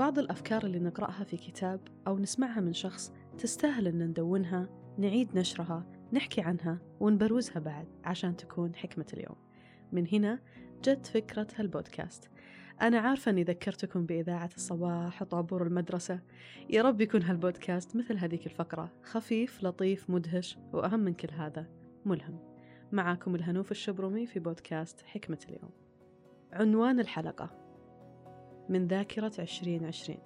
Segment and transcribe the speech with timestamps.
[0.00, 5.86] بعض الأفكار اللي نقرأها في كتاب أو نسمعها من شخص تستاهل أن ندونها نعيد نشرها
[6.12, 9.36] نحكي عنها ونبروزها بعد عشان تكون حكمة اليوم.
[9.92, 10.40] من هنا
[10.84, 12.30] جت فكرة هالبودكاست.
[12.82, 16.20] أنا عارفة أني ذكرتكم بإذاعة الصباح وطابور المدرسة.
[16.70, 21.66] يا رب يكون هالبودكاست مثل هذيك الفقرة خفيف لطيف مدهش وأهم من كل هذا
[22.04, 22.38] ملهم.
[22.92, 25.70] معاكم الهنوف الشبرمي في بودكاست حكمة اليوم.
[26.52, 27.69] عنوان الحلقة
[28.70, 30.20] من ذاكرة عشرين عشرين.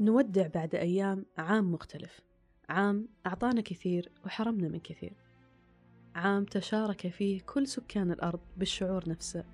[0.00, 2.20] نودع بعد أيام عام مختلف.
[2.68, 5.16] عام أعطانا كثير وحرمنا من كثير.
[6.14, 9.44] عام تشارك فيه كل سكان الأرض بالشعور نفسه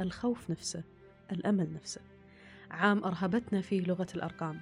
[0.00, 0.84] الخوف نفسه
[1.32, 2.00] الأمل نفسه.
[2.70, 4.60] عام أرهبتنا فيه لغة الأرقام.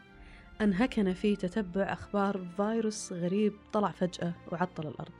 [0.61, 5.15] أنهكنا فيه تتبع أخبار فيروس غريب طلع فجأة وعطل الأرض.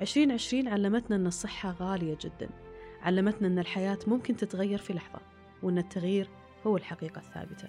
[0.00, 2.63] عشرين عشرين علمتنا أن الصحة غالية جدا.
[3.04, 5.20] علمتنا أن الحياة ممكن تتغير في لحظة
[5.62, 6.28] وأن التغيير
[6.66, 7.68] هو الحقيقة الثابتة.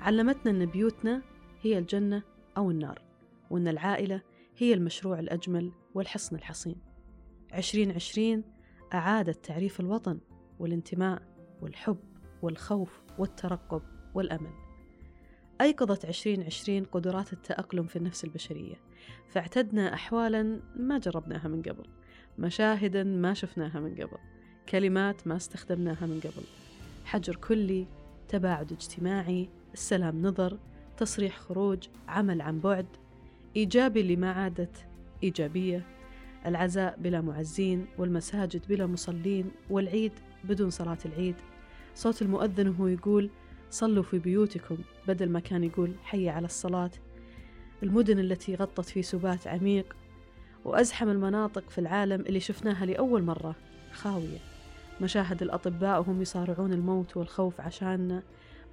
[0.00, 1.22] علمتنا أن بيوتنا
[1.62, 2.22] هي الجنة
[2.56, 3.02] أو النار
[3.50, 4.22] وأن العائلة
[4.58, 6.76] هي المشروع الأجمل والحصن الحصين.
[7.52, 8.44] عشرين عشرين
[8.94, 10.20] أعادت تعريف الوطن
[10.58, 11.22] والانتماء
[11.62, 11.98] والحب
[12.42, 13.82] والخوف والترقب
[14.14, 14.52] والأمل.
[15.60, 18.74] أيقظت عشرين عشرين قدرات التأقلم في النفس البشرية.
[19.28, 21.84] فاعتدنا أحوالا ما جربناها من قبل
[22.38, 24.18] مشاهدا ما شفناها من قبل.
[24.68, 26.44] كلمات ما استخدمناها من قبل.
[27.04, 27.86] حجر كلي
[28.28, 30.58] تباعد اجتماعي السلام نظر
[30.96, 32.86] تصريح خروج عمل عن بعد.
[33.56, 34.86] إيجابي اللي ما عادت
[35.22, 35.86] إيجابية.
[36.46, 40.12] العزاء بلا معزين والمساجد بلا مصلين والعيد
[40.44, 41.36] بدون صلاة العيد.
[41.94, 43.30] صوت المؤذن وهو يقول
[43.70, 46.90] صلوا في بيوتكم بدل ما كان يقول حي على الصلاة
[47.82, 49.96] المدن التي غطت في سبات عميق.
[50.64, 53.54] وأزحم المناطق في العالم اللي شفناها لأول مرة
[53.92, 54.51] خاوية.
[55.02, 58.22] مشاهد الأطباء وهم يصارعون الموت والخوف عشاننا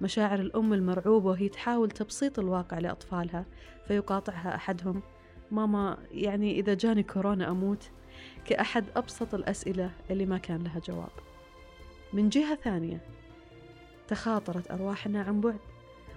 [0.00, 3.44] مشاعر الأم المرعوبة وهي تحاول تبسيط الواقع لأطفالها
[3.88, 5.02] فيقاطعها أحدهم.
[5.50, 7.90] ماما يعني إذا جاني كورونا أموت
[8.44, 11.10] كأحد أبسط الأسئلة اللي ما كان لها جواب.
[12.12, 13.00] من جهة ثانية
[14.08, 15.58] تخاطرت أرواحنا عن بعد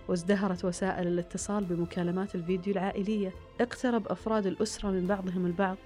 [0.07, 3.33] وازدهرت وسائل الاتصال بمكالمات الفيديو العائلية.
[3.61, 5.77] اقترب أفراد الأسرة من بعضهم البعض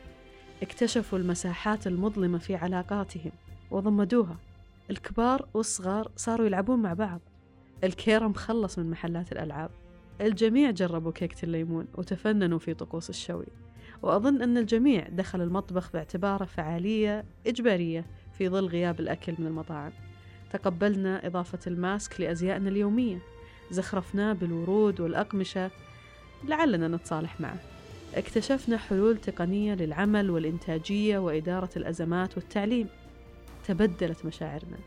[0.61, 3.31] اكتشفوا المساحات المظلمة في علاقاتهم.
[3.71, 4.37] وضمدوها.
[4.89, 7.21] الكبار والصغار صاروا يلعبون مع بعض.
[7.83, 9.69] الكيرم خلص من محلات الألعاب.
[10.21, 13.45] الجميع جربوا كيكة الليمون وتفننوا في طقوس الشوي.
[14.01, 18.05] وأظن أن الجميع دخل المطبخ باعتباره فعالية إجبارية
[18.37, 19.91] في ظل غياب الأكل من المطاعم.
[20.53, 23.19] تقبلنا إضافة الماسك لأزيائنا اليومية.
[23.71, 25.71] زخرفناه بالورود والأقمشة
[26.47, 27.59] لعلنا نتصالح معه.
[28.15, 32.87] اكتشفنا حلول تقنية للعمل والإنتاجية وإدارة الأزمات والتعليم.
[33.67, 34.77] تبدلت مشاعرنا.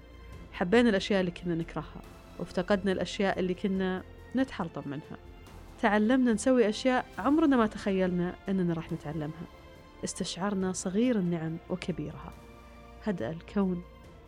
[0.52, 2.02] حبينا الأشياء اللي كنا نكرهها
[2.38, 4.02] وافتقدنا الأشياء اللي كنا
[4.36, 5.18] نتحلطم منها.
[5.82, 9.46] تعلمنا نسوي أشياء عمرنا ما تخيلنا أننا راح نتعلمها.
[10.04, 12.32] استشعرنا صغير النعم وكبيرها.
[13.04, 13.82] هدأ الكون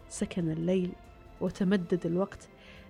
[0.08, 0.92] سكن الليل
[1.40, 2.48] وتمدد الوقت.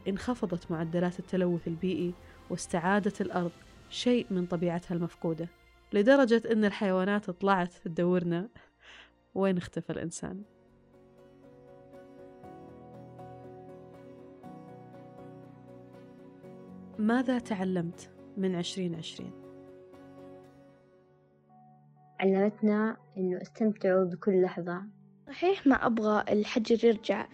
[0.08, 2.14] انخفضت معدلات التلوث البيئي
[2.50, 3.52] واستعادت الأرض.
[3.90, 5.48] شيء من طبيعتها المفقودة.
[5.92, 8.48] لدرجة أن الحيوانات طلعت تدورنا.
[9.34, 10.42] وين اختفى الإنسان؟
[16.98, 19.32] ماذا تعلمت من عشرين عشرين؟
[22.20, 24.82] علمتنا إنه استمتعوا بكل لحظة.
[25.26, 27.26] صحيح ما أبغى الحجر يرجع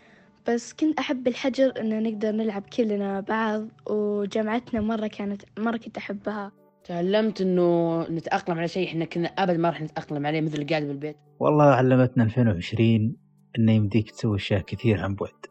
[0.49, 6.53] بس كنت أحب الحجر إنه نقدر نلعب كلنا بعض وجامعتنا مرة كانت مرة كنت أحبها.
[6.85, 11.17] تعلمت إنه نتأقلم على شيء إحنا كنا أبد ما راح نتأقلم عليه مثل القعدة بالبيت.
[11.41, 13.17] والله علمتنا 2020
[13.59, 15.47] إنه يمديك تسوي أشياء كثير عن بعد.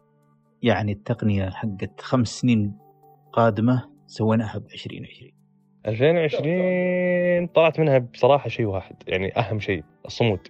[0.62, 2.78] يعني التقنية حقت خمس سنين
[3.32, 5.32] قادمة سويناها ب 2020
[5.86, 10.40] 2020 طلعت منها بصراحة شيء واحد يعني أهم شيء الصمود.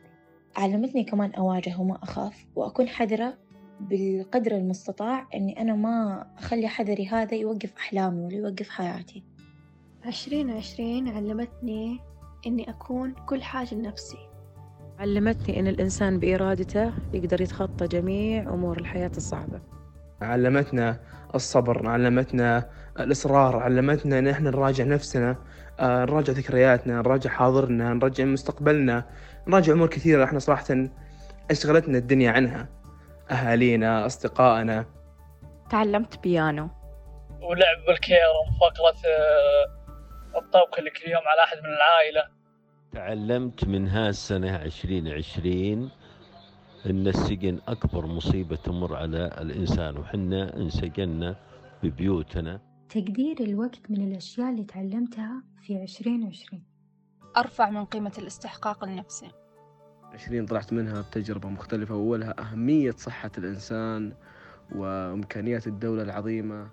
[0.56, 3.38] علمتني كمان أواجه وما أخاف وأكون حذرة
[3.80, 9.24] بالقدر المستطاع إني أنا ما أخلي حذري هذا يوقف أحلامي ولا يوقف حياتي.
[10.04, 11.98] عشرين عشرين علمتني
[12.46, 14.28] إني أكون كل حاجة لنفسي.
[14.98, 19.77] علمتني إن الإنسان بإرادته يقدر يتخطى جميع أمور الحياة الصعبة.
[20.22, 21.00] علمتنا
[21.34, 22.70] الصبر علمتنا
[23.00, 25.36] الإصرار علمتنا إن إحنا نراجع نفسنا
[25.80, 29.04] آه، نراجع ذكرياتنا نراجع حاضرنا نراجع مستقبلنا
[29.46, 30.64] نراجع أمور كثيرة إحنا صراحة
[31.50, 32.68] أشغلتنا الدنيا عنها
[33.30, 34.84] أهالينا أصدقائنا.
[35.70, 36.68] تعلمت بيانو.
[37.40, 42.24] ولعب بالكيرم فقرة آه، الطبخ اللي كل يوم على أحد من العائلة.
[42.92, 45.90] تعلمت من هالسنة عشرين عشرين
[46.86, 51.36] إن السجن أكبر مصيبة تمر على الإنسان وحنا انسجنا
[51.82, 52.60] ببيوتنا.
[52.88, 56.64] تقدير الوقت من الأشياء اللي تعلمتها في عشرين عشرين.
[57.36, 59.28] أرفع من قيمة الاستحقاق النفسي
[60.12, 64.12] عشرين طلعت منها بتجربة مختلفة وأولها أهمية صحة الإنسان
[64.74, 66.70] وإمكانيات الدولة العظيمة.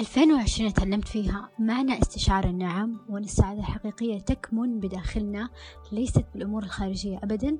[0.00, 5.48] 2020 تعلمت فيها معنى استشعار النعم وأن السعادة الحقيقية تكمن بداخلنا
[5.92, 7.58] ليست بالأمور الخارجية أبدا.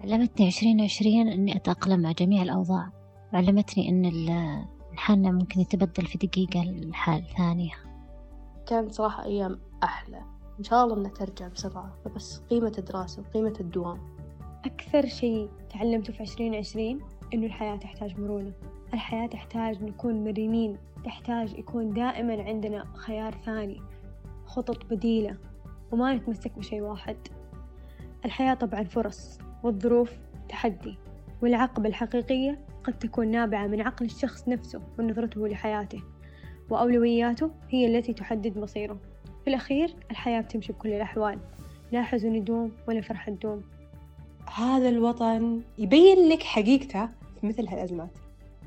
[0.00, 2.92] علمتني عشرين عشرين أني أتأقلم مع جميع الأوضاع.
[3.32, 4.04] وعلمتني أن
[4.92, 7.72] الحالنا ممكن يتبدل في دقيقة لحال ثانية.
[8.66, 10.22] كانت صراحة أيام أحلى.
[10.58, 11.94] إن شاء الله إنها ترجع بسرعة.
[12.04, 13.98] فبس قيمة الدراسة وقيمة الدوام.
[14.64, 17.00] أكثر شيء تعلمته في عشرين عشرين
[17.34, 18.52] إنه الحياة تحتاج مرونة.
[18.94, 20.78] الحياة تحتاج نكون مرنين.
[21.04, 23.80] تحتاج يكون دائما عندنا خيار ثاني
[24.46, 25.36] خطط بديلة
[25.92, 27.16] وما نتمسك بشيء واحد.
[28.24, 29.38] الحياة طبعا فرص.
[29.62, 30.12] والظروف
[30.48, 30.98] تحدي
[31.42, 36.02] والعقبة الحقيقية قد تكون نابعة من عقل الشخص نفسه ونظرته لحياته
[36.70, 38.98] وأولوياته هي التي تحدد مصيره.
[39.44, 41.38] في الأخير الحياة بتمشي بكل الأحوال
[41.92, 43.62] لا حزن يدوم ولا فرحة تدوم.
[44.54, 47.06] هذا الوطن يبين لك حقيقته
[47.40, 48.10] في مثل هالأزمات.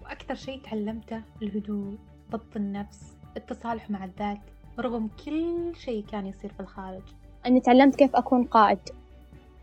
[0.04, 1.98] وأكثر شيء تعلمته الهدوء
[2.32, 4.40] ضبط النفس التصالح مع الذات
[4.80, 7.04] رغم كل شيء كان يصير في الخارج.
[7.46, 8.80] أني تعلمت كيف أكون قائد.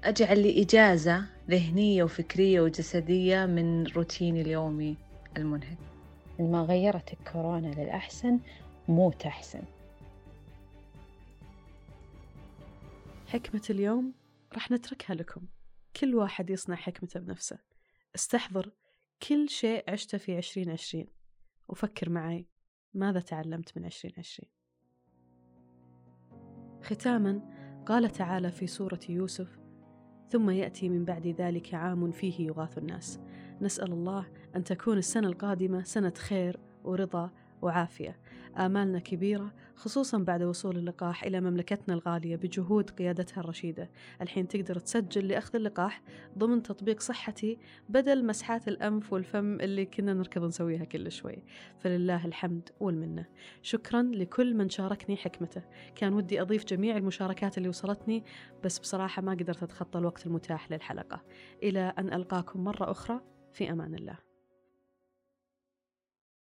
[0.04, 4.96] أجعل لي إجازة ذهنية وفكرية وجسدية من روتيني اليومي
[5.36, 5.78] المنهك.
[6.38, 8.40] ما غيرت الكورونا للأحسن
[8.88, 9.62] مو تحسن
[13.26, 14.12] حكمة اليوم
[14.52, 15.42] راح نتركها لكم.
[16.00, 17.58] كل واحد يصنع حكمته بنفسه.
[18.14, 18.72] استحضر
[19.28, 21.06] كل شيء عشته في عشرين عشرين.
[21.68, 22.46] وفكر معي
[22.94, 24.50] ماذا تعلمت من عشرين عشرين؟
[26.82, 27.40] ختاما
[27.86, 29.65] قال تعالى في سورة يوسف
[30.28, 33.20] ثم يأتي من بعد ذلك عام فيه يغاث الناس.
[33.60, 34.26] نسأل الله
[34.56, 37.30] أن تكون السنة القادمة سنة خير ورضا
[37.62, 38.16] وعافية.
[38.56, 43.90] آمالنا كبيرة خصوصا بعد وصول اللقاح إلى مملكتنا الغالية بجهود قيادتها الرشيدة.
[44.20, 46.02] الحين تقدر تسجل لأخذ اللقاح
[46.38, 47.58] ضمن تطبيق صحتي
[47.88, 51.44] بدل مسحات الأنف والفم اللي كنا نركض نسويها كل شوي.
[51.78, 53.26] فلله الحمد والمنة.
[53.62, 55.62] شكرا لكل من شاركني حكمته.
[55.94, 58.24] كان ودي أضيف جميع المشاركات اللي وصلتني
[58.64, 61.22] بس بصراحة ما قدرت أتخطى الوقت المتاح للحلقة.
[61.62, 63.20] إلى أن ألقاكم مرة أخرى
[63.52, 64.25] في أمان الله.